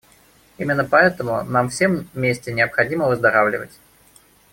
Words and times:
Именно 0.57 0.83
поэтому 0.85 1.43
нам 1.43 1.69
всем 1.69 2.09
вместе 2.15 2.51
необходимо 2.51 3.05
выздоравливать. 3.07 3.79